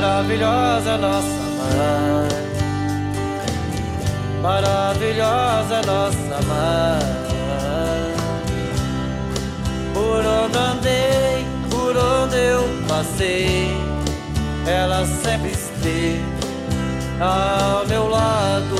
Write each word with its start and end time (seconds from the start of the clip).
Maravilhosa 0.00 0.96
nossa 0.96 1.42
mãe, 1.58 2.28
maravilhosa 4.40 5.82
nossa 5.84 6.38
mãe. 6.46 8.14
Por 9.92 10.24
onde 10.24 10.56
andei, 10.56 11.44
por 11.68 11.96
onde 11.96 12.36
eu 12.36 12.62
passei, 12.86 13.76
ela 14.68 15.04
sempre 15.04 15.50
esteve 15.50 16.22
ao 17.18 17.84
meu 17.88 18.08
lado. 18.08 18.76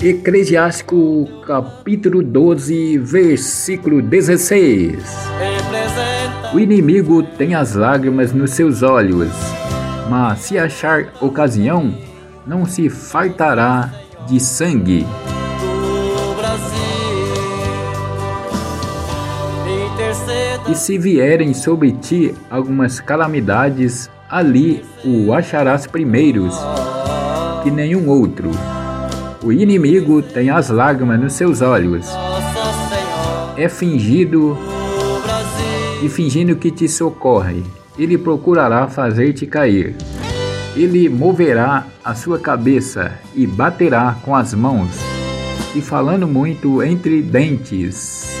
Eclesiástico 0.00 1.26
capítulo 1.44 2.22
12, 2.22 2.98
versículo 2.98 4.00
16. 4.00 5.02
O 6.52 6.60
inimigo 6.60 7.24
tem 7.24 7.56
as 7.56 7.74
lágrimas 7.74 8.32
nos 8.32 8.52
seus 8.52 8.84
olhos, 8.84 9.32
mas 10.08 10.40
se 10.40 10.58
achar 10.58 11.12
ocasião, 11.20 11.94
não 12.46 12.66
se 12.66 12.88
fartará 12.88 13.90
de 14.26 14.38
sangue. 14.40 15.06
E 20.68 20.74
se 20.74 20.98
vierem 20.98 21.52
sobre 21.52 21.92
ti 21.92 22.34
algumas 22.50 23.00
calamidades, 23.00 24.10
ali 24.28 24.84
o 25.04 25.32
acharás 25.32 25.86
primeiros, 25.86 26.54
que 27.62 27.70
nenhum 27.70 28.08
outro. 28.08 28.50
O 29.42 29.52
inimigo 29.52 30.22
tem 30.22 30.48
as 30.48 30.70
lágrimas 30.70 31.20
nos 31.20 31.34
seus 31.34 31.60
olhos. 31.60 32.08
É 33.56 33.68
fingido 33.68 34.56
e 36.02 36.08
fingindo 36.08 36.56
que 36.56 36.70
te 36.70 36.88
socorre, 36.88 37.62
ele 37.98 38.18
procurará 38.18 38.88
fazer-te 38.88 39.46
cair. 39.46 39.94
Ele 40.76 41.08
moverá 41.08 41.86
a 42.04 42.14
sua 42.14 42.38
cabeça 42.38 43.12
e 43.34 43.46
baterá 43.46 44.16
com 44.22 44.34
as 44.34 44.52
mãos, 44.52 44.90
e 45.74 45.80
falando 45.80 46.26
muito 46.26 46.82
entre 46.82 47.22
dentes, 47.22 48.36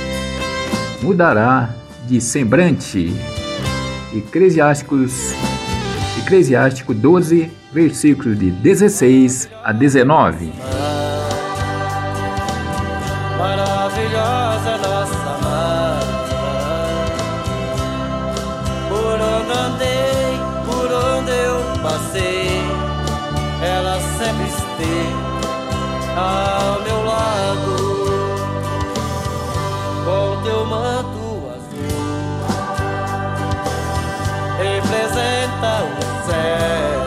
mudará 1.02 1.70
de 2.06 2.20
semblante. 2.20 3.14
Eclesiásticos, 4.14 5.32
Eclesiástico 6.18 6.92
12, 6.92 7.50
versículos 7.72 8.38
de 8.38 8.50
16 8.50 9.48
a 9.62 9.72
19 9.72 10.52
maravilhosa 13.38 14.73
teu 30.44 30.64
manto 30.66 31.50
azul, 31.56 32.44
representa 34.58 35.72
o 35.84 36.04
céu 36.26 37.00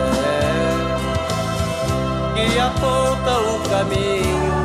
que 2.33 2.47
aponta 2.59 3.33
o 3.39 3.69
caminho 3.69 4.57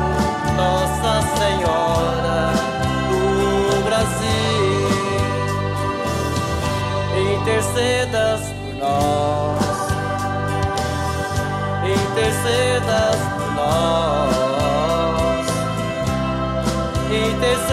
nossa 0.57 1.21
Senhora 1.37 2.39
do 3.09 3.23
Brasil, 3.83 4.89
intercedas 7.35 8.41
por 8.41 8.73
nós, 8.79 9.77
intercedas 11.85 12.92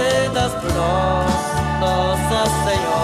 intercedas 0.01 0.53
por 0.55 0.73
nós, 0.73 1.81
Nossa 1.81 2.47
Senhora. 2.65 3.00